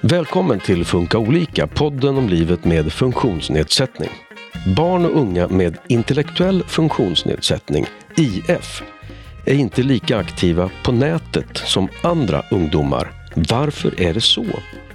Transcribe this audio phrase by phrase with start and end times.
[0.00, 4.10] Välkommen till Funka olika, podden om livet med funktionsnedsättning.
[4.76, 8.82] Barn och unga med intellektuell funktionsnedsättning, IF,
[9.46, 13.12] är inte lika aktiva på nätet som andra ungdomar.
[13.34, 14.46] Varför är det så?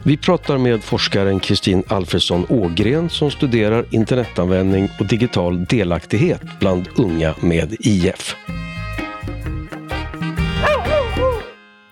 [0.04, 7.36] Vi pratar med forskaren Kristin Alfredsson Ågren som studerar internetanvändning och digital delaktighet bland unga
[7.42, 8.36] med IF.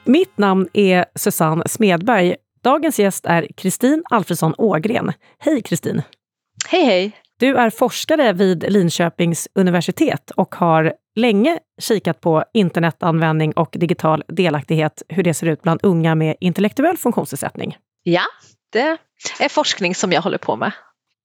[0.08, 2.36] Mitt namn är Susanne Smedberg.
[2.64, 5.14] Dagens gäst är Kristin Alfredsson Ågren.
[5.40, 6.02] Hej Kristin!
[6.68, 7.12] Hej hej!
[7.40, 15.04] Du är forskare vid Linköpings universitet och har länge kikat på internetanvändning och digital delaktighet,
[15.10, 17.78] hur det ser ut bland unga med intellektuell funktionsnedsättning.
[18.04, 18.24] Ja,
[18.72, 18.98] det
[19.40, 20.72] är forskning som jag håller på med.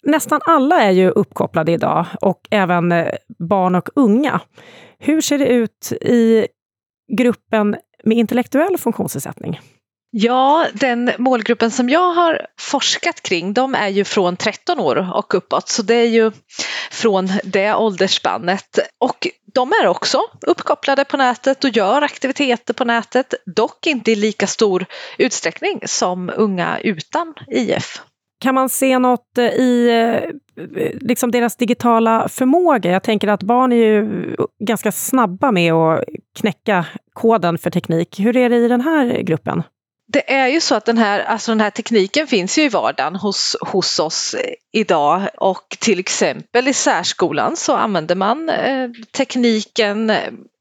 [0.02, 3.14] Nästan alla är ju uppkopplade idag och även eh,
[3.48, 4.40] barn och unga.
[4.98, 6.46] Hur ser det ut i
[7.18, 9.60] gruppen med intellektuell funktionsnedsättning?
[10.12, 15.34] Ja, den målgruppen som jag har forskat kring, de är ju från 13 år och
[15.34, 16.32] uppåt, så det är ju
[16.90, 18.78] från det åldersspannet.
[18.98, 24.16] Och de är också uppkopplade på nätet och gör aktiviteter på nätet, dock inte i
[24.16, 24.86] lika stor
[25.18, 28.02] utsträckning som unga utan IF.
[28.40, 32.90] Kan man se något eh, i eh, liksom deras digitala förmåga?
[32.90, 36.04] Jag tänker att barn är ju ganska snabba med att
[36.38, 38.20] knäcka koden för teknik.
[38.20, 39.62] Hur är det i den här gruppen?
[40.12, 43.16] Det är ju så att den här, alltså den här tekniken finns ju i vardagen
[43.16, 50.12] hos, hos oss eh, idag och till exempel i särskolan så använder man eh, tekniken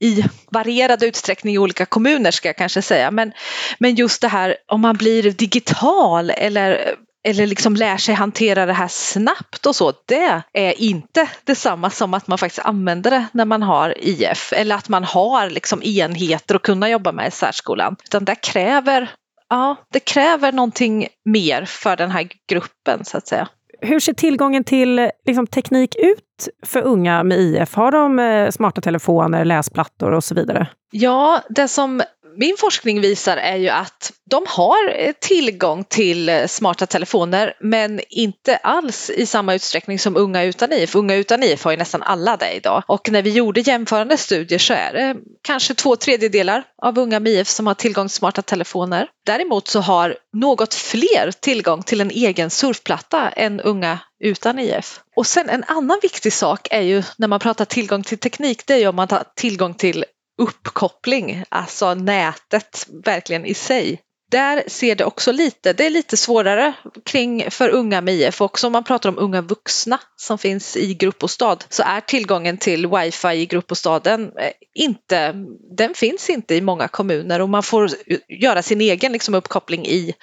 [0.01, 3.11] i varierad utsträckning i olika kommuner ska jag kanske säga.
[3.11, 3.31] Men,
[3.79, 6.95] men just det här om man blir digital eller
[7.29, 12.13] eller liksom lär sig hantera det här snabbt och så, det är inte detsamma som
[12.13, 16.55] att man faktiskt använder det när man har IF eller att man har liksom enheter
[16.55, 17.95] att kunna jobba med i särskolan.
[18.03, 19.09] Utan det kräver
[19.49, 23.47] ja, det kräver någonting mer för den här gruppen så att säga.
[23.81, 27.75] Hur ser tillgången till liksom, teknik ut för unga med IF?
[27.75, 30.67] Har de eh, smarta telefoner, läsplattor och så vidare?
[30.91, 32.01] Ja, det som
[32.37, 37.99] min forskning visar är ju att de har eh, tillgång till eh, smarta telefoner men
[38.09, 40.95] inte alls i samma utsträckning som unga utan IF.
[40.95, 44.59] Unga utan IF har ju nästan alla det idag och när vi gjorde jämförande studier
[44.59, 48.41] så är det kanske två tredjedelar av unga med IF som har tillgång till smarta
[48.41, 49.07] telefoner.
[49.25, 54.99] Däremot så har något fler tillgång till en egen surfplatta än unga utan IF.
[55.15, 58.73] Och sen en annan viktig sak är ju när man pratar tillgång till teknik, det
[58.73, 60.05] är ju om man har tillgång till
[60.39, 64.01] uppkoppling, alltså nätet verkligen i sig.
[64.31, 66.73] Där ser det också lite, det är lite svårare
[67.05, 70.93] kring för unga med IF också om man pratar om unga vuxna som finns i
[70.93, 75.33] gruppbostad så är tillgången till wifi i gruppbostaden eh, inte,
[75.77, 77.89] den finns inte i många kommuner och man får
[78.27, 80.13] göra sin egen liksom, uppkoppling i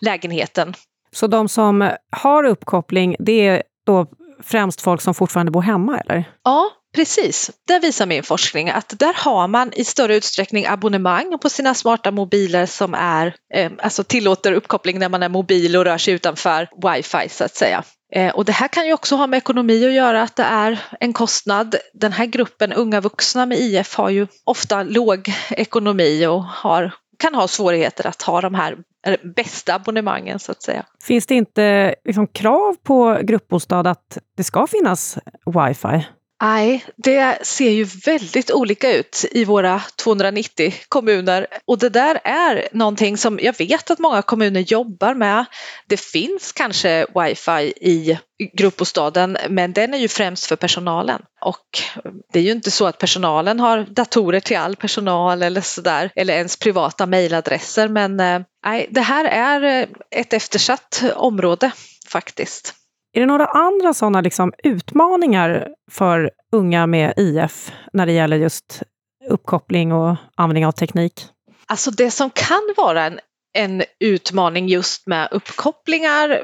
[0.00, 0.74] lägenheten.
[1.12, 4.06] Så de som har uppkoppling, det är då
[4.42, 6.24] främst folk som fortfarande bor hemma eller?
[6.42, 11.48] Ja, Precis, det visar min forskning att där har man i större utsträckning abonnemang på
[11.48, 15.98] sina smarta mobiler som är, eh, alltså tillåter uppkoppling när man är mobil och rör
[15.98, 17.84] sig utanför wifi så att säga.
[18.14, 20.78] Eh, och det här kan ju också ha med ekonomi att göra, att det är
[21.00, 21.76] en kostnad.
[21.94, 27.34] Den här gruppen unga vuxna med IF har ju ofta låg ekonomi och har, kan
[27.34, 28.76] ha svårigheter att ha de här
[29.36, 30.84] bästa abonnemangen så att säga.
[31.02, 36.06] Finns det inte liksom krav på gruppbostad att det ska finnas wifi?
[36.42, 42.68] Nej, det ser ju väldigt olika ut i våra 290 kommuner och det där är
[42.72, 45.44] någonting som jag vet att många kommuner jobbar med.
[45.88, 48.18] Det finns kanske wifi i
[48.52, 51.66] gruppbostaden men den är ju främst för personalen och
[52.32, 56.34] det är ju inte så att personalen har datorer till all personal eller sådär eller
[56.34, 61.70] ens privata mejladresser men eh, nej, det här är eh, ett eftersatt område
[62.08, 62.74] faktiskt.
[63.14, 68.82] Är det några andra sådana liksom utmaningar för unga med IF när det gäller just
[69.28, 71.26] uppkoppling och användning av teknik?
[71.66, 73.20] Alltså det som kan vara en,
[73.54, 76.42] en utmaning just med uppkopplingar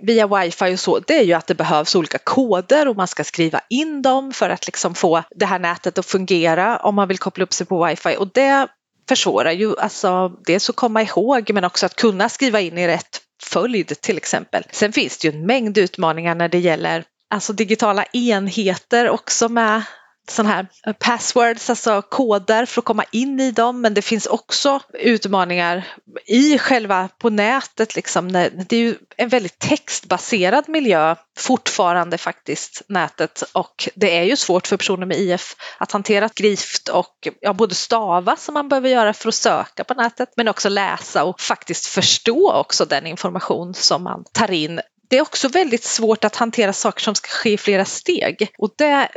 [0.00, 3.24] via wifi och så, det är ju att det behövs olika koder och man ska
[3.24, 7.18] skriva in dem för att liksom få det här nätet att fungera om man vill
[7.18, 8.68] koppla upp sig på wifi och det
[9.08, 13.20] försvårar ju alltså dels att komma ihåg men också att kunna skriva in i rätt
[13.42, 14.64] följd till exempel.
[14.70, 19.82] Sen finns det ju en mängd utmaningar när det gäller alltså digitala enheter också med
[20.28, 23.80] sådana här eh, passwords, alltså koder för att komma in i dem.
[23.80, 25.88] Men det finns också utmaningar
[26.26, 27.96] i själva på nätet.
[27.96, 28.32] Liksom.
[28.32, 33.42] Det är ju en väldigt textbaserad miljö fortfarande faktiskt, nätet.
[33.52, 37.74] Och det är ju svårt för personer med IF att hantera skrift och ja, både
[37.74, 41.86] stava som man behöver göra för att söka på nätet men också läsa och faktiskt
[41.86, 46.72] förstå också den information som man tar in det är också väldigt svårt att hantera
[46.72, 48.48] saker som ska ske i flera steg.
[48.58, 49.08] Och det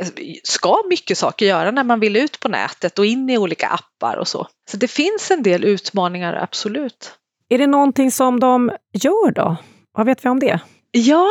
[0.42, 4.16] ska mycket saker göra när man vill ut på nätet och in i olika appar
[4.16, 4.48] och så.
[4.70, 7.12] Så det finns en del utmaningar, absolut.
[7.48, 9.56] Är det någonting som de gör då?
[9.92, 10.60] Vad vet vi om det?
[10.90, 11.28] Ja,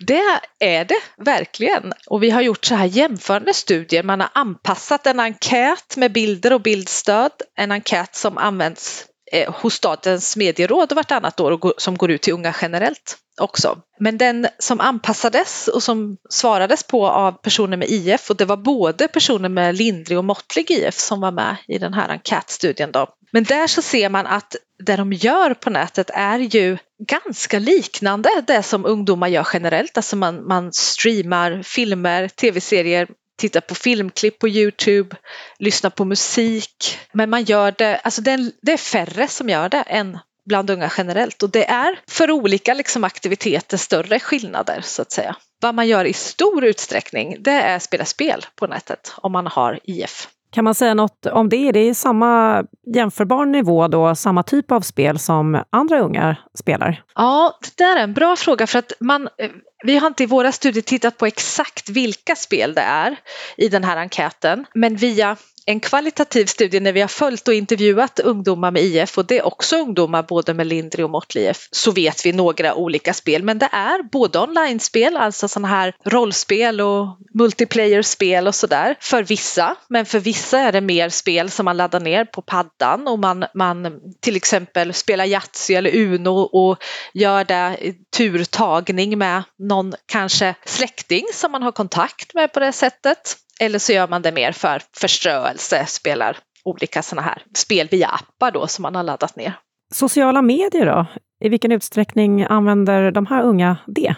[0.00, 1.92] det är det verkligen.
[2.06, 4.02] Och vi har gjort så här jämförande studier.
[4.02, 7.32] Man har anpassat en enkät med bilder och bildstöd.
[7.58, 12.32] En enkät som används eh, hos Statens medieråd vartannat år och som går ut till
[12.32, 13.78] unga generellt också.
[14.00, 18.56] Men den som anpassades och som svarades på av personer med IF och det var
[18.56, 23.06] både personer med lindrig och måttlig IF som var med i den här enkätstudien då.
[23.32, 28.28] Men där så ser man att det de gör på nätet är ju ganska liknande
[28.46, 29.96] det som ungdomar gör generellt.
[29.96, 33.08] Alltså man, man streamar filmer, tv-serier,
[33.38, 35.16] tittar på filmklipp på Youtube,
[35.58, 36.98] lyssnar på musik.
[37.12, 40.70] Men man gör det, alltså det är, det är färre som gör det än bland
[40.70, 45.36] unga generellt och det är för olika liksom, aktiviteter större skillnader så att säga.
[45.60, 49.46] Vad man gör i stor utsträckning det är att spela spel på nätet om man
[49.46, 50.28] har IF.
[50.54, 51.72] Kan man säga något om det?
[51.72, 52.64] Det är samma
[52.94, 57.02] jämförbar nivå då, samma typ av spel som andra unga spelar?
[57.14, 59.50] Ja, det där är en bra fråga för att man, eh,
[59.84, 63.16] vi har inte i våra studier tittat på exakt vilka spel det är
[63.56, 65.36] i den här enkäten, men via
[65.66, 69.46] en kvalitativ studie när vi har följt och intervjuat ungdomar med IF och det är
[69.46, 73.58] också ungdomar både med lindrig och måttlig IF så vet vi några olika spel men
[73.58, 80.06] det är både online-spel, alltså sådana här rollspel och multiplayer-spel och sådär för vissa men
[80.06, 84.00] för vissa är det mer spel som man laddar ner på paddan och man, man
[84.20, 86.78] till exempel spelar Yatzy eller Uno och
[87.14, 87.76] gör det
[88.16, 93.36] turtagning med någon kanske släkting som man har kontakt med på det sättet.
[93.60, 98.50] Eller så gör man det mer för förströelse, spelar olika sådana här spel via appar
[98.50, 99.58] då som man har laddat ner.
[99.94, 101.06] Sociala medier då?
[101.44, 104.14] I vilken utsträckning använder de här unga det?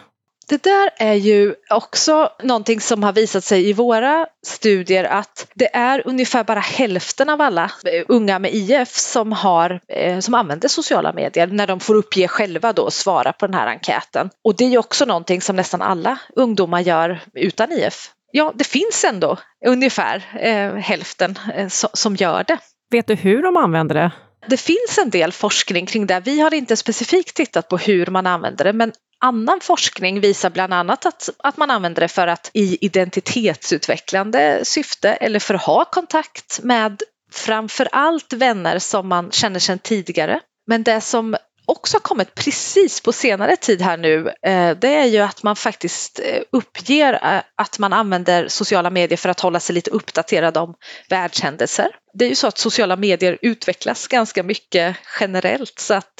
[0.49, 5.77] Det där är ju också någonting som har visat sig i våra studier att det
[5.77, 7.71] är ungefär bara hälften av alla
[8.09, 12.73] unga med IF som, har, eh, som använder sociala medier när de får uppge själva
[12.73, 14.31] då och svara på den här enkäten.
[14.45, 18.65] Och det är ju också någonting som nästan alla ungdomar gör utan IF ja, det
[18.65, 22.59] finns ändå ungefär eh, hälften eh, so som gör det.
[22.91, 24.11] Vet du hur de använder det?
[24.49, 26.21] Det finns en del forskning kring det.
[26.21, 30.75] Vi har inte specifikt tittat på hur man använder det men annan forskning visar bland
[30.75, 35.85] annat att, att man använder det för att i identitetsutvecklande syfte eller för att ha
[35.85, 37.03] kontakt med
[37.33, 40.41] framför allt vänner som man känner sedan tidigare.
[40.67, 41.37] Men det som
[41.67, 46.21] också kommit precis på senare tid här nu, eh, det är ju att man faktiskt
[46.25, 50.75] eh, uppger eh, att man använder sociala medier för att hålla sig lite uppdaterad om
[51.09, 51.89] världshändelser.
[52.15, 56.17] Det är ju så att sociala medier utvecklas ganska mycket generellt så att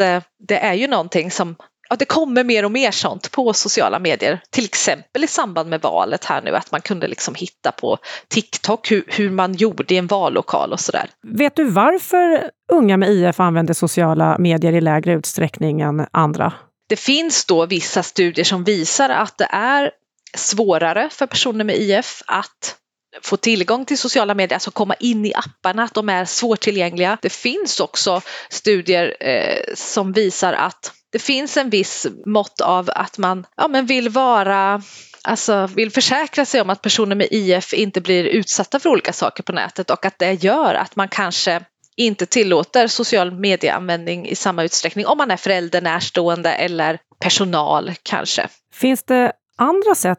[0.49, 1.57] det är ju någonting som
[1.89, 4.41] ja, det kommer mer och mer sånt på sociala medier.
[4.51, 8.91] Till exempel i samband med valet här nu att man kunde liksom hitta på TikTok
[8.91, 11.11] hur, hur man gjorde i en vallokal och sådär.
[11.23, 16.53] Vet du varför unga med IF använder sociala medier i lägre utsträckning än andra?
[16.89, 19.91] Det finns då vissa studier som visar att det är
[20.35, 22.77] svårare för personer med IF att
[23.23, 27.19] få tillgång till sociala medier, alltså komma in i apparna, att de är svårtillgängliga.
[27.23, 28.21] Det finns också
[28.51, 33.87] studier eh, som visar att det finns en viss mått av att man ja, men
[33.87, 34.83] vill vara
[35.23, 39.43] alltså vill försäkra sig om att personer med IF inte blir utsatta för olika saker
[39.43, 41.61] på nätet och att det gör att man kanske
[41.97, 48.49] inte tillåter social medieanvändning i samma utsträckning om man är förälder, närstående eller personal kanske.
[48.73, 50.19] Finns det andra sätt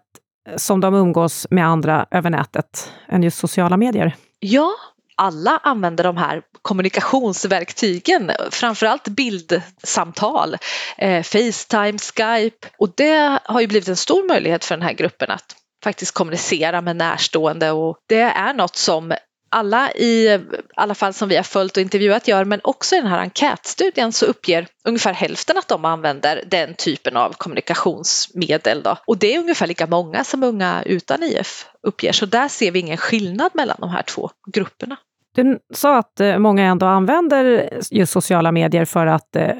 [0.55, 4.15] som de umgås med andra över nätet än just sociala medier?
[4.39, 4.71] Ja,
[5.15, 10.57] alla använder de här kommunikationsverktygen, framförallt bildsamtal,
[10.97, 15.31] eh, Facetime, Skype och det har ju blivit en stor möjlighet för den här gruppen
[15.31, 19.13] att faktiskt kommunicera med närstående och det är något som
[19.49, 20.39] alla i
[20.75, 24.11] alla fall som vi har följt och intervjuat gör men också i den här enkätstudien
[24.11, 28.81] så uppger ungefär hälften att de använder den typen av kommunikationsmedel.
[28.83, 28.97] Då.
[29.07, 32.79] Och det är ungefär lika många som unga utan IF uppger så där ser vi
[32.79, 34.97] ingen skillnad mellan de här två grupperna.
[35.35, 39.51] Du sa att eh, många ändå använder just sociala medier för att eh,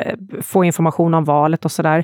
[0.42, 2.04] få information om valet och sådär.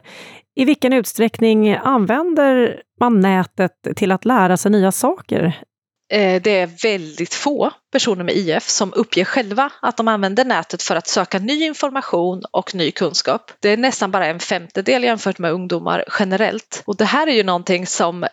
[0.55, 5.63] I vilken utsträckning använder man nätet till att lära sig nya saker
[6.11, 10.83] Eh, det är väldigt få personer med IF som uppger själva att de använder nätet
[10.83, 13.51] för att söka ny information och ny kunskap.
[13.59, 16.83] Det är nästan bara en femtedel jämfört med ungdomar generellt.
[16.85, 18.29] Och det här är ju någonting som, eh,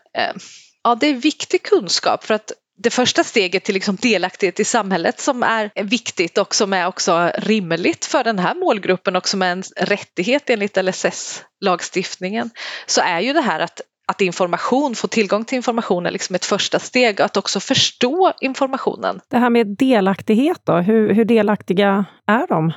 [0.85, 5.21] ja det är viktig kunskap för att det första steget till liksom delaktighet i samhället
[5.21, 9.53] som är viktigt och som är också rimligt för den här målgruppen och som är
[9.53, 12.50] en rättighet enligt LSS-lagstiftningen
[12.87, 16.45] så är ju det här att att information, få tillgång till information är liksom ett
[16.45, 19.21] första steg, att också förstå informationen.
[19.29, 22.73] Det här med delaktighet då, hur, hur delaktiga är de?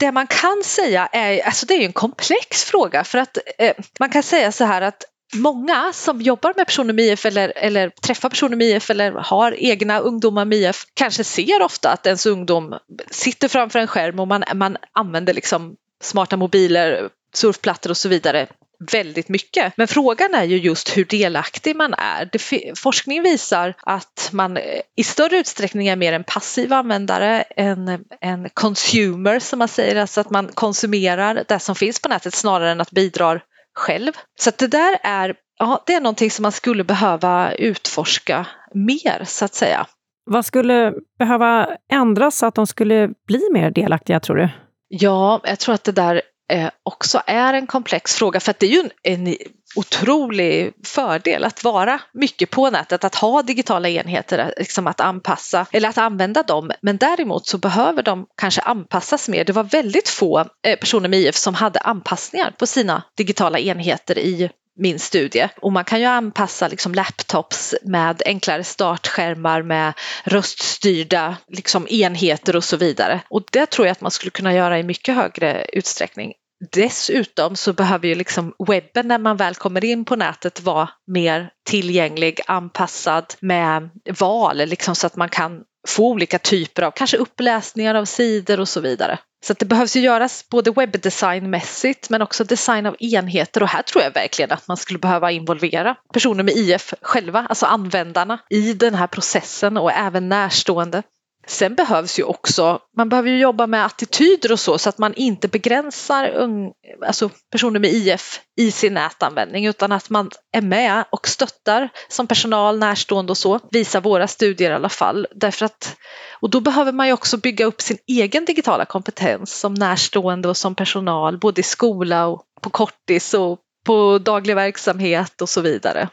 [0.00, 4.10] Det man kan säga är, alltså det är en komplex fråga för att eh, man
[4.10, 8.28] kan säga så här att många som jobbar med personer med IF eller, eller träffar
[8.28, 12.74] personer med IF eller har egna ungdomar med IF kanske ser ofta att ens ungdom
[13.10, 18.46] sitter framför en skärm och man, man använder liksom smarta mobiler, surfplattor och så vidare
[18.92, 19.76] väldigt mycket.
[19.76, 22.28] Men frågan är ju just hur delaktig man är.
[22.32, 24.58] Det, forskning visar att man
[24.96, 30.20] i större utsträckning är mer en passiv användare, en, en consumer som man säger, alltså
[30.20, 33.40] att man konsumerar det som finns på nätet snarare än att bidra
[33.74, 34.12] själv.
[34.40, 39.24] Så att det där är, ja, det är någonting som man skulle behöva utforska mer
[39.24, 39.86] så att säga.
[40.24, 44.48] Vad skulle behöva ändras så att de skulle bli mer delaktiga tror du?
[44.88, 48.66] Ja, jag tror att det där eh, också är en komplex fråga för att det
[48.66, 49.36] är ju en, en
[49.76, 55.66] otrolig fördel att vara mycket på nätet, att ha digitala enheter, eh, liksom att anpassa
[55.72, 56.70] eller att använda dem.
[56.80, 59.44] Men däremot så behöver de kanske anpassas mer.
[59.44, 64.18] Det var väldigt få eh, personer med IF som hade anpassningar på sina digitala enheter
[64.18, 65.48] i min studie.
[65.60, 69.92] Och man kan ju anpassa liksom laptops med enklare startskärmar med
[70.24, 73.20] röststyrda liksom enheter och så vidare.
[73.28, 76.32] Och det tror jag att man skulle kunna göra i mycket högre utsträckning.
[76.70, 81.50] Dessutom så behöver ju liksom webben när man väl kommer in på nätet vara mer
[81.64, 87.94] tillgänglig, anpassad med val liksom så att man kan få olika typer av kanske uppläsningar
[87.94, 89.18] av sidor och så vidare.
[89.44, 94.04] Så det behövs ju göras både webbdesignmässigt men också design av enheter och här tror
[94.04, 98.94] jag verkligen att man skulle behöva involvera personer med IF själva, alltså användarna i den
[98.94, 101.02] här processen och även närstående.
[101.46, 105.14] Sen behövs ju också, man behöver ju jobba med attityder och så, så att man
[105.14, 106.72] inte begränsar un,
[107.06, 112.26] alltså personer med IF i sin nätanvändning utan att man är med och stöttar som
[112.26, 115.26] personal, närstående och så, visar våra studier i alla fall.
[115.34, 115.96] Därför att,
[116.40, 120.56] och då behöver man ju också bygga upp sin egen digitala kompetens som närstående och
[120.56, 126.08] som personal, både i skola och på kortis och på daglig verksamhet och så vidare.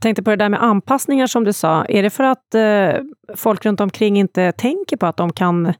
[0.00, 1.84] Jag tänkte på det där med anpassningar som du sa.
[1.84, 3.02] Är det för att eh,
[3.36, 5.74] folk runt omkring inte tänker på att de kan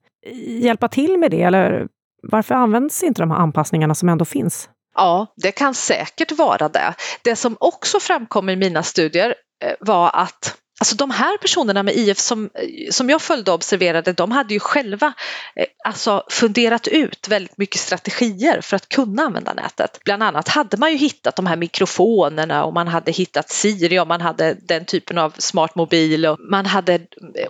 [0.47, 1.43] hjälpa till med det?
[1.43, 1.87] Eller
[2.23, 4.69] varför används inte de här anpassningarna som ändå finns?
[4.95, 6.95] Ja, det kan säkert vara det.
[7.23, 9.35] Det som också framkom i mina studier
[9.65, 12.51] eh, var att Alltså de här personerna med IF som,
[12.91, 15.13] som jag följde och observerade, de hade ju själva
[15.57, 19.99] eh, alltså funderat ut väldigt mycket strategier för att kunna använda nätet.
[20.05, 24.09] Bland annat hade man ju hittat de här mikrofonerna och man hade hittat Siri och
[24.09, 27.01] man hade den typen av smart mobil och man hade eh,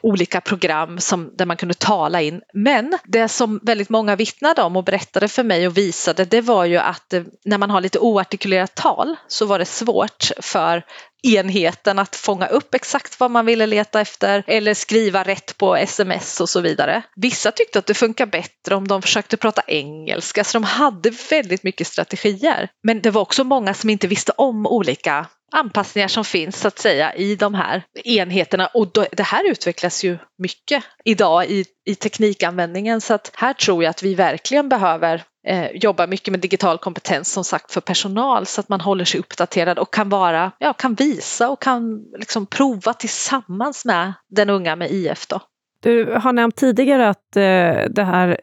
[0.02, 2.40] olika program som, där man kunde tala in.
[2.54, 6.64] Men det som väldigt många vittnade om och berättade för mig och visade det var
[6.64, 10.82] ju att eh, när man har lite oartikulerat tal så var det svårt för
[11.22, 16.40] enheten att fånga upp exakt vad man ville leta efter eller skriva rätt på sms
[16.40, 17.02] och så vidare.
[17.16, 21.62] Vissa tyckte att det funkar bättre om de försökte prata engelska så de hade väldigt
[21.62, 22.68] mycket strategier.
[22.82, 26.78] Men det var också många som inte visste om olika anpassningar som finns så att
[26.78, 28.66] säga i de här enheterna.
[28.66, 33.00] Och det här utvecklas ju mycket idag i, i teknikanvändningen.
[33.00, 37.32] Så att här tror jag att vi verkligen behöver eh, jobba mycket med digital kompetens
[37.32, 38.46] som sagt för personal.
[38.46, 42.46] Så att man håller sig uppdaterad och kan vara, ja, kan visa och kan liksom
[42.46, 45.40] prova tillsammans med den unga med IF då.
[45.82, 48.40] Du har nämnt tidigare att eh, det här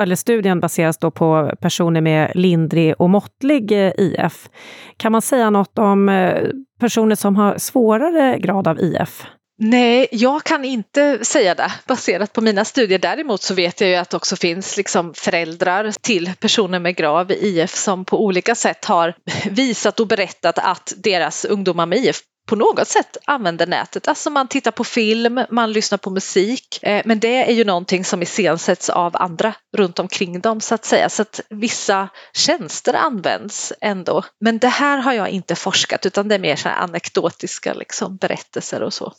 [0.00, 4.48] eller studien baseras då på personer med lindrig och måttlig eh, IF.
[4.96, 6.42] Kan man säga något om eh,
[6.80, 9.26] personer som har svårare grad av IF?
[9.58, 12.98] Nej, jag kan inte säga det baserat på mina studier.
[12.98, 17.32] Däremot så vet jag ju att det också finns liksom föräldrar till personer med grav
[17.32, 19.14] IF som på olika sätt har
[19.50, 24.08] visat och berättat att deras ungdomar med IF på något sätt använder nätet.
[24.08, 26.78] Alltså man tittar på film, man lyssnar på musik.
[26.82, 30.84] Eh, men det är ju någonting som iscensätts av andra runt omkring dem så att
[30.84, 31.08] säga.
[31.08, 34.22] Så att vissa tjänster används ändå.
[34.40, 38.82] Men det här har jag inte forskat utan det är mer så anekdotiska liksom, berättelser
[38.82, 39.12] och så.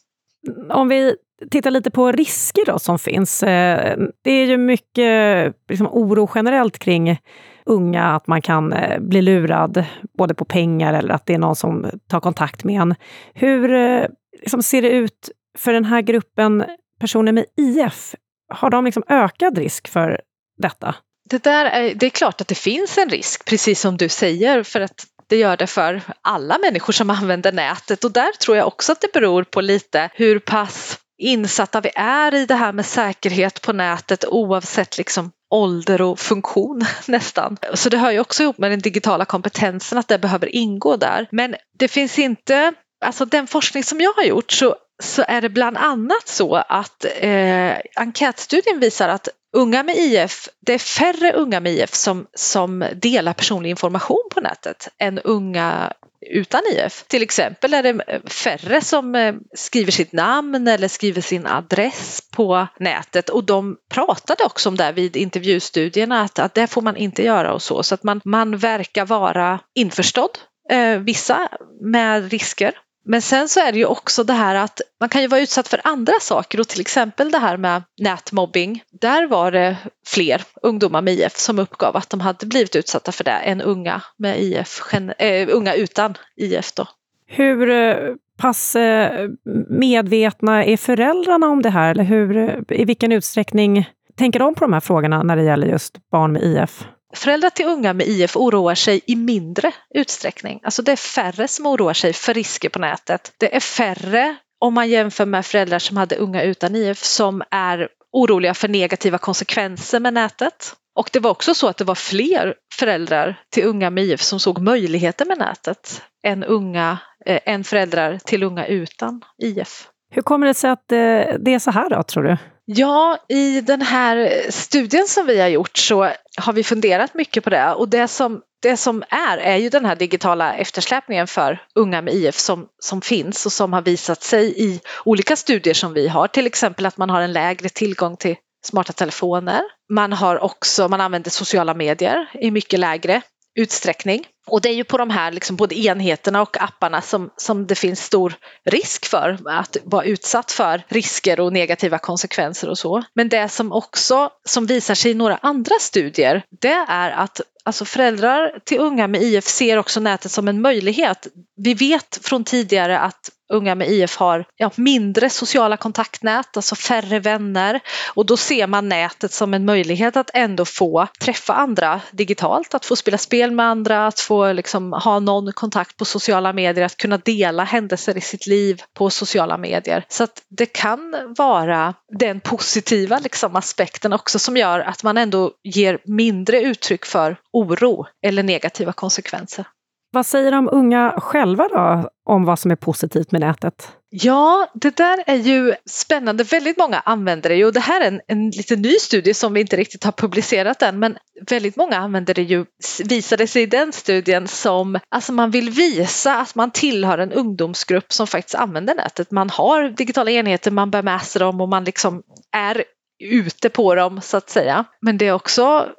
[0.70, 1.16] Om vi
[1.52, 3.44] tittar lite på risker då som finns.
[3.44, 7.20] Eh, det är ju mycket liksom, oro generellt kring
[7.68, 9.86] unga, att man kan eh, bli lurad
[10.18, 12.96] både på pengar eller att det är någon som tar kontakt med en.
[13.34, 14.06] Hur eh,
[14.42, 16.66] liksom, ser det ut för den här gruppen
[17.00, 18.16] personer med IF,
[18.54, 20.22] har de liksom ökad risk för
[20.58, 20.96] detta?
[21.30, 24.64] Det, där är, det är klart att det finns en risk, precis som du säger,
[24.64, 28.68] för att det gör det för alla människor som använder nätet och där tror jag
[28.68, 32.86] också att det beror på lite hur pass insatta vi är i det här med
[32.86, 37.58] säkerhet på nätet oavsett liksom ålder och funktion nästan.
[37.74, 41.27] Så det hör ju också ihop med den digitala kompetensen att det behöver ingå där.
[41.32, 42.74] Men det finns inte,
[43.06, 47.06] alltså den forskning som jag har gjort så så är det bland annat så att
[47.20, 52.86] eh, enkätstudien visar att unga med IF, det är färre unga med IF som, som
[52.96, 55.94] delar personlig information på nätet än unga
[56.30, 57.04] utan IF.
[57.08, 62.22] Till exempel är det eh, färre som eh, skriver sitt namn eller skriver sin adress
[62.32, 66.98] på nätet och de pratade också om det vid intervjustudierna att, att det får man
[66.98, 67.84] inte göra och så.
[67.84, 70.38] Så att man, man verkar vara införstådd,
[70.70, 71.50] eh, vissa
[71.82, 72.74] med risker
[73.08, 75.68] men sen så är det ju också det här att man kan ju vara utsatt
[75.68, 78.84] för andra saker och till exempel det här med nätmobbing.
[79.02, 83.24] Där var det fler ungdomar med IF som uppgav att de hade blivit utsatta för
[83.24, 86.74] det än unga, med IF, äh, eh, unga utan IF.
[86.74, 86.88] Då.
[87.28, 87.96] Hur eh,
[88.38, 89.30] pass eh,
[89.70, 91.92] medvetna är föräldrarna om det här?
[91.92, 96.10] Eller hur, i vilken utsträckning tänker de på de här frågorna när det gäller just
[96.12, 96.88] barn med IF?
[97.14, 100.60] Föräldrar till unga med IF oroar sig i mindre utsträckning.
[100.64, 103.34] Alltså det är färre som oroar sig för risker på nätet.
[103.38, 107.88] Det är färre om man jämför med föräldrar som hade unga utan IF som är
[108.12, 110.76] oroliga för negativa konsekvenser med nätet.
[110.96, 114.40] Och det var också så att det var fler föräldrar till unga med IF som
[114.40, 119.88] såg möjligheter med nätet än, unga, eh, än föräldrar till unga utan IF.
[120.12, 120.98] Hur kommer det sig att eh,
[121.40, 122.38] det är så här då, tror du?
[122.70, 127.50] Ja, i den här studien som vi har gjort så har vi funderat mycket på
[127.50, 132.02] det och det som, det som är är ju den här digitala eftersläpningen för unga
[132.02, 136.08] med IF som, som finns och som har visat sig i olika studier som vi
[136.08, 139.62] har, till exempel att man har en lägre tillgång till smarta telefoner.
[139.94, 143.22] Man har också, man använder sociala medier i mycket lägre
[143.60, 144.28] utsträckning.
[144.48, 147.75] Och det är ju på de här liksom både enheterna och apparna som, som det
[147.75, 148.34] finns stor
[148.66, 153.04] risk för att vara utsatt för risker och negativa konsekvenser och så.
[153.13, 157.86] Men det som också som visar sig i några andra studier det är att alltså
[157.86, 161.28] föräldrar till unga med IF ser också nätet som en möjlighet.
[161.58, 167.19] Vi vet från tidigare att unga med IF har ja, mindre sociala kontaktnät, alltså färre
[167.19, 167.80] vänner
[168.13, 172.86] och då ser man nätet som en möjlighet att ändå få träffa andra digitalt, att
[172.86, 176.97] få spela spel med andra, att få liksom, ha någon kontakt på sociala medier, att
[176.97, 180.06] kunna dela händelser i sitt liv på sociala medier.
[180.08, 185.52] Så att det kan vara den positiva liksom, aspekten också som gör att man ändå
[185.63, 189.65] ger mindre uttryck för oro eller negativa konsekvenser.
[190.12, 193.97] Vad säger de unga själva då om vad som är positivt med nätet?
[194.10, 196.43] Ja, det där är ju spännande.
[196.43, 199.54] Väldigt många använder det ju och det här är en, en lite ny studie som
[199.54, 201.17] vi inte riktigt har publicerat än men
[201.50, 202.65] väldigt många använder det ju,
[203.04, 208.13] visade sig i den studien som, alltså man vill visa att man tillhör en ungdomsgrupp
[208.13, 209.32] som faktiskt använder nätet.
[209.32, 212.84] Man har digitala enheter, man bär med sig dem och man liksom är
[213.24, 214.86] ute på dem så att säga.
[215.02, 215.89] Men det är också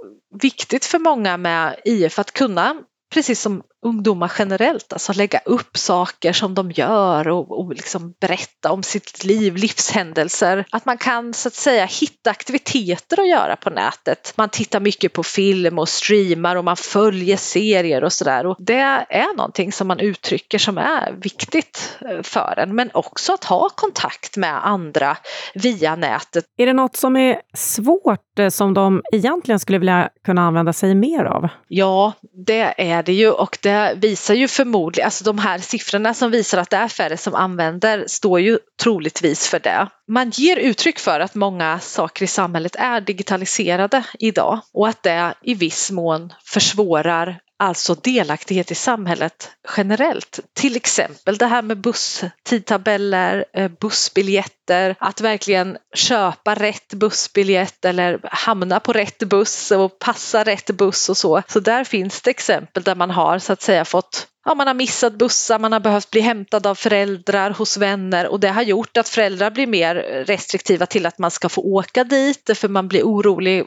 [0.41, 2.77] viktigt för många med IF att kunna
[3.15, 8.73] precis som ungdomar generellt, alltså lägga upp saker som de gör och, och liksom berätta
[8.73, 10.65] om sitt liv, livshändelser.
[10.71, 14.33] Att man kan så att säga hitta aktiviteter att göra på nätet.
[14.37, 19.07] Man tittar mycket på film och streamar och man följer serier och sådär och det
[19.09, 23.69] är någonting som man uttrycker som är viktigt eh, för en men också att ha
[23.69, 25.17] kontakt med andra
[25.55, 26.45] via nätet.
[26.57, 30.95] Är det något som är svårt eh, som de egentligen skulle vilja kunna använda sig
[30.95, 31.49] mer av?
[31.69, 32.13] Ja,
[32.47, 36.59] det är det ju och det visar ju förmodligen, alltså de här siffrorna som visar
[36.59, 39.89] att det är färre som använder står ju troligtvis för det.
[40.09, 45.35] Man ger uttryck för att många saker i samhället är digitaliserade idag och att det
[45.43, 50.41] i viss mån försvårar alltså delaktighet i samhället generellt.
[50.53, 58.81] Till exempel det här med busstidtabeller, eh, bussbiljetter, att verkligen köpa rätt bussbiljett eller hamna
[58.81, 61.43] på rätt buss och passa rätt buss och så.
[61.49, 64.75] Så där finns det exempel där man har så att säga fått ja, man har
[64.75, 68.97] missat bussar, man har behövt bli hämtad av föräldrar hos vänner och det har gjort
[68.97, 69.95] att föräldrar blir mer
[70.27, 73.65] restriktiva till att man ska få åka dit för man blir orolig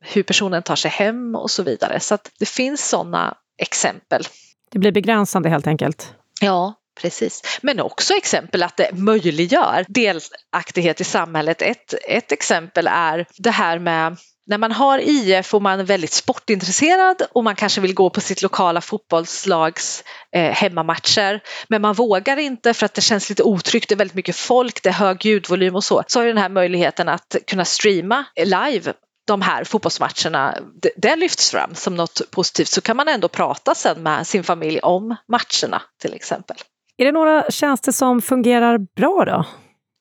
[0.00, 2.00] hur personen tar sig hem och så vidare.
[2.00, 4.22] Så att det finns sådana exempel.
[4.70, 6.14] Det blir begränsande helt enkelt.
[6.40, 7.58] Ja, Precis.
[7.62, 11.62] Men också exempel att det möjliggör delaktighet i samhället.
[11.62, 16.12] Ett, ett exempel är det här med när man har IF och man är väldigt
[16.12, 20.04] sportintresserad och man kanske vill gå på sitt lokala fotbollslags
[20.36, 24.14] eh, hemmamatcher men man vågar inte för att det känns lite otryggt, det är väldigt
[24.14, 27.36] mycket folk, det är hög ljudvolym och så, så har ju den här möjligheten att
[27.46, 28.92] kunna streama live
[29.26, 33.74] de här fotbollsmatcherna, det, det lyfts fram som något positivt så kan man ändå prata
[33.74, 36.56] sen med sin familj om matcherna till exempel.
[36.96, 39.44] Är det några tjänster som fungerar bra då?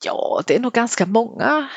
[0.06, 1.70] Ja, det är nog ganska många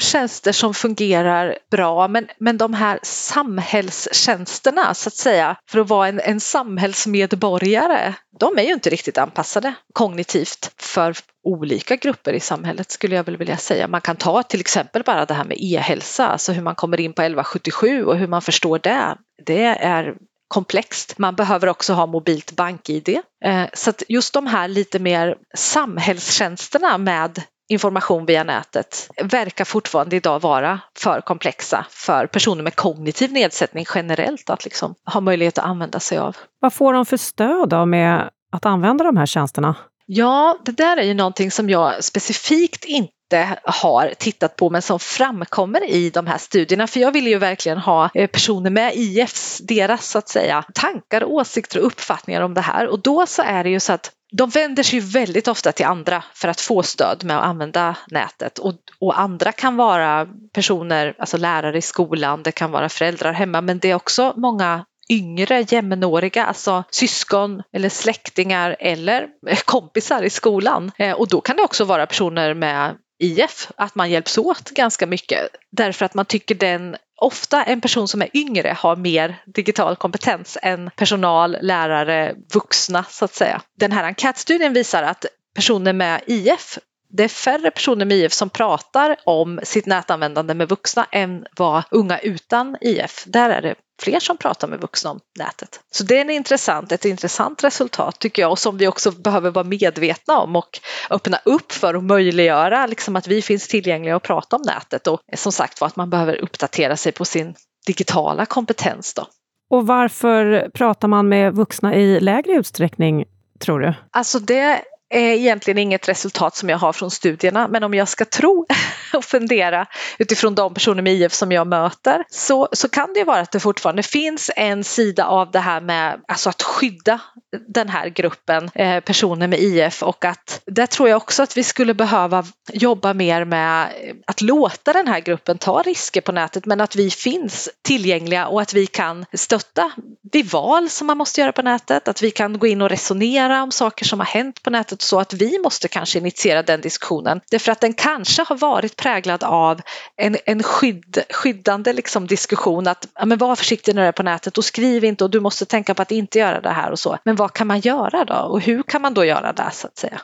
[0.00, 6.08] tjänster som fungerar bra men, men de här samhällstjänsterna så att säga för att vara
[6.08, 12.90] en, en samhällsmedborgare de är ju inte riktigt anpassade kognitivt för olika grupper i samhället
[12.90, 13.88] skulle jag väl vilja säga.
[13.88, 17.12] Man kan ta till exempel bara det här med e-hälsa, alltså hur man kommer in
[17.12, 19.16] på 1177 och hur man förstår det.
[19.46, 20.14] Det är
[20.48, 21.18] komplext.
[21.18, 23.20] Man behöver också ha mobilt bank-id.
[23.44, 30.16] Eh, så att just de här lite mer samhällstjänsterna med information via nätet verkar fortfarande
[30.16, 35.64] idag vara för komplexa för personer med kognitiv nedsättning generellt att liksom ha möjlighet att
[35.64, 36.36] använda sig av.
[36.60, 39.74] Vad får de för stöd då med att använda de här tjänsterna?
[40.06, 44.98] Ja, det där är ju någonting som jag specifikt inte har tittat på men som
[44.98, 46.86] framkommer i de här studierna.
[46.86, 51.24] För jag vill ju verkligen ha eh, personer med IFs, deras så att säga tankar,
[51.24, 52.88] åsikter och uppfattningar om det här.
[52.88, 56.24] Och då så är det ju så att de vänder sig väldigt ofta till andra
[56.34, 61.36] för att få stöd med att använda nätet och, och, andra kan vara personer, alltså
[61.36, 66.44] lärare i skolan, det kan vara föräldrar hemma men det är också många yngre jämnåriga,
[66.44, 69.28] alltså syskon eller släktingar eller
[69.64, 70.92] kompisar i skolan.
[70.98, 75.06] Eh, och då kan det också vara personer med IF, att man hjälps åt ganska
[75.06, 79.96] mycket därför att man tycker den ofta en person som är yngre har mer digital
[79.96, 83.62] kompetens än personal, lärare, vuxna så att säga.
[83.78, 86.78] Den här enkätstudien visar att personer med IF
[87.12, 91.82] det är färre personer med IF som pratar om sitt nätanvändande med vuxna än vad
[91.90, 93.24] unga utan IF.
[93.26, 95.80] Där är det fler som pratar med vuxna om nätet.
[95.90, 99.50] Så det är en intressant, ett intressant resultat tycker jag och som vi också behöver
[99.50, 104.22] vara medvetna om och öppna upp för och möjliggöra liksom att vi finns tillgängliga och
[104.22, 107.54] prata om nätet och som sagt var att man behöver uppdatera sig på sin
[107.86, 109.26] digitala kompetens då.
[109.70, 113.24] Och varför pratar man med vuxna i lägre utsträckning
[113.60, 113.94] tror du?
[114.10, 118.24] Alltså det är egentligen inget resultat som jag har från studierna men om jag ska
[118.24, 118.66] tro
[119.14, 119.86] och fundera
[120.18, 123.60] utifrån de personer med IF som jag möter så, så kan det vara att det
[123.60, 127.20] fortfarande finns en sida av det här med alltså att skydda
[127.68, 131.64] den här gruppen eh, personer med IF och att där tror jag också att vi
[131.64, 133.88] skulle behöva jobba mer med
[134.26, 138.62] att låta den här gruppen ta risker på nätet men att vi finns tillgängliga och
[138.62, 139.92] att vi kan stötta
[140.32, 143.62] vid val som man måste göra på nätet, att vi kan gå in och resonera
[143.62, 147.40] om saker som har hänt på nätet så att vi måste kanske initiera den diskussionen.
[147.50, 149.80] Därför att den kanske har varit präglad av
[150.16, 154.22] en, en skydd, skyddande liksom diskussion att ja, men var försiktig när du är på
[154.22, 156.98] nätet och skriv inte och du måste tänka på att inte göra det här och
[156.98, 157.18] så.
[157.24, 159.98] Men vad kan man göra då och hur kan man då göra det så att
[159.98, 160.20] säga?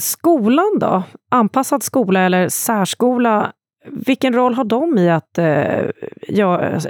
[0.00, 1.02] Skolan då?
[1.30, 3.52] Anpassad skola eller särskola?
[3.88, 5.90] Vilken roll har de i att eh,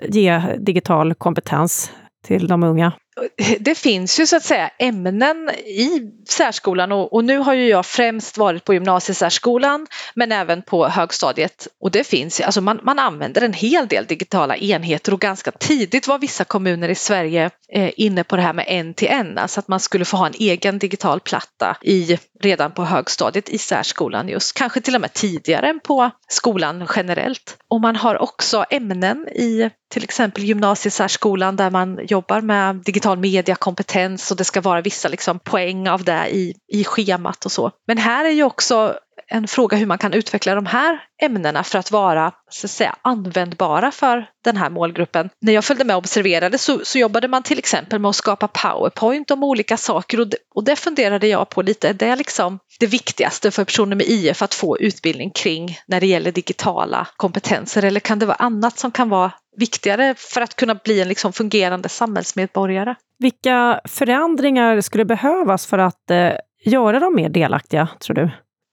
[0.09, 1.93] ge digital kompetens
[2.27, 2.93] till de unga?
[3.61, 7.87] det finns ju så att säga ämnen i särskolan och, och, nu har ju jag
[7.87, 13.43] främst varit på gymnasiesärskolan men även på högstadiet och det finns alltså man, man använder
[13.43, 18.25] en hel del digitala enheter och ganska tidigt var vissa kommuner i Sverige eh, inne
[18.25, 20.79] på det här med en till en, alltså att man skulle få ha en egen
[20.79, 25.81] digital platta i, redan på högstadiet i särskolan just, kanske till och med tidigare än
[25.81, 27.57] på skolan generellt.
[27.69, 34.31] Och man har också ämnen i till exempel gymnasiesärskolan där man jobbar med digital mediakompetens
[34.31, 37.71] och det ska vara vissa liksom poäng av det i, i schemat och så.
[37.87, 41.79] Men här är ju också en fråga hur man kan utveckla de här ämnena för
[41.79, 45.31] att vara så att säga, användbara för den här målgruppen.
[45.41, 48.49] När jag följde med och observerade så, så jobbade man till exempel med att skapa
[48.49, 51.89] powerpoint om olika saker och det, och det funderade jag på lite.
[51.89, 56.07] Är det liksom det viktigaste för personer med IF att få utbildning kring när det
[56.07, 60.75] gäller digitala kompetenser eller kan det vara annat som kan vara viktigare för att kunna
[60.75, 62.95] bli en liksom fungerande samhällsmedborgare?
[63.19, 66.31] Vilka förändringar skulle behövas för att eh,
[66.65, 68.31] göra dem mer delaktiga, tror du?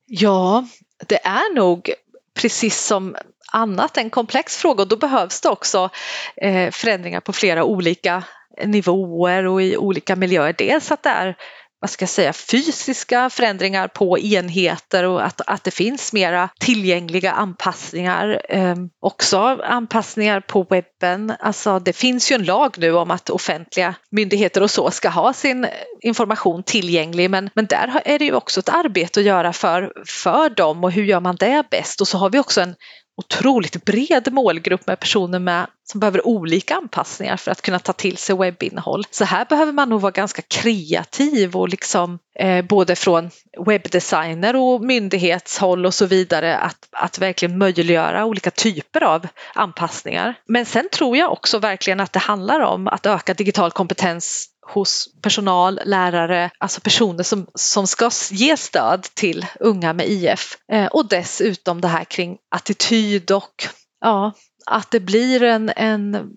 [0.07, 0.67] Ja,
[1.07, 1.93] det är nog
[2.33, 3.15] precis som
[3.51, 5.89] annat en komplex fråga och då behövs det också
[6.35, 8.23] eh, förändringar på flera olika
[8.65, 10.55] nivåer och i olika miljöer.
[10.57, 11.37] Dels att det är
[11.79, 17.31] vad ska jag säga, fysiska förändringar på enheter och att, att det finns mera tillgängliga
[17.31, 18.41] anpassningar.
[18.49, 21.33] Eh, också anpassningar på webben.
[21.39, 25.33] Alltså det finns ju en lag nu om att offentliga myndigheter och så ska ha
[25.33, 25.67] sin
[26.01, 30.49] information tillgänglig men, men där är det ju också ett arbete att göra för, för
[30.49, 32.01] dem och hur gör man det bäst?
[32.01, 32.75] Och så har vi också en
[33.17, 38.17] otroligt bred målgrupp med personer med, som behöver olika anpassningar för att kunna ta till
[38.17, 39.03] sig webbinnehåll.
[39.12, 43.30] Så här behöver man nog vara ganska kreativ och liksom eh, både från
[43.65, 50.36] webbdesigner och myndighetshåll och så vidare att, att verkligen möjliggöra olika typer av anpassningar.
[50.47, 55.10] Men sen tror jag också verkligen att det handlar om att öka digital kompetens hos
[55.21, 60.58] personal, lärare, alltså personer som, som ska ge stöd till unga med IF.
[60.71, 63.67] Eh, och dessutom det här kring attityd och
[64.01, 64.32] ja,
[64.65, 66.30] att det blir en, en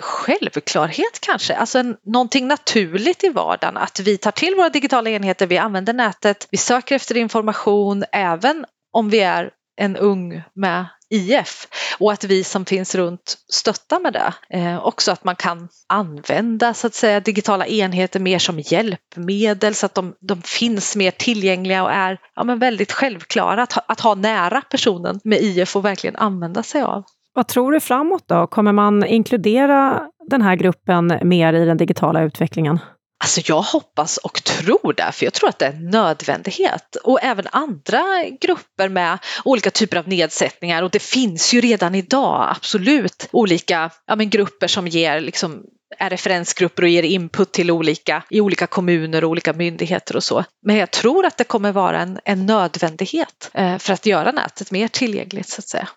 [0.00, 5.46] självklarhet kanske, alltså en, någonting naturligt i vardagen att vi tar till våra digitala enheter,
[5.46, 11.68] vi använder nätet, vi söker efter information även om vi är en ung med IF
[11.98, 14.34] och att vi som finns runt stöttar med det.
[14.50, 19.86] Eh, också att man kan använda så att säga digitala enheter mer som hjälpmedel så
[19.86, 24.00] att de, de finns mer tillgängliga och är ja, men väldigt självklara att ha, att
[24.00, 27.04] ha nära personen med IF och verkligen använda sig av.
[27.32, 28.46] Vad tror du framåt då?
[28.46, 32.78] Kommer man inkludera den här gruppen mer i den digitala utvecklingen?
[33.22, 36.96] Alltså jag hoppas och tror det, för jag tror att det är en nödvändighet.
[36.96, 38.04] Och även andra
[38.40, 44.16] grupper med olika typer av nedsättningar och det finns ju redan idag absolut olika ja,
[44.16, 45.64] men grupper som ger liksom
[45.98, 50.44] är referensgrupper och ger input till olika, i olika kommuner och olika myndigheter och så.
[50.66, 54.70] Men jag tror att det kommer vara en, en nödvändighet eh, för att göra nätet
[54.70, 55.88] mer tillgängligt så att säga.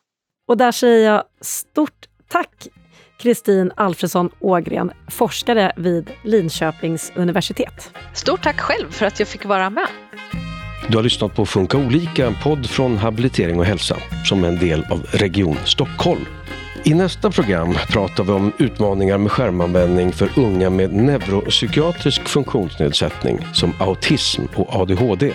[0.48, 2.68] Och där säger jag stort tack
[3.24, 7.94] Kristin Alfredsson Ågren, forskare vid Linköpings universitet.
[8.14, 9.88] Stort tack själv för att jag fick vara med.
[10.90, 14.60] Du har lyssnat på Funka olika, en podd från Habilitering och hälsa som är en
[14.60, 16.26] del av Region Stockholm.
[16.84, 23.74] I nästa program pratar vi om utmaningar med skärmanvändning för unga med neuropsykiatrisk funktionsnedsättning som
[23.80, 25.34] autism och ADHD.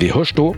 [0.00, 0.54] Vi hörs då!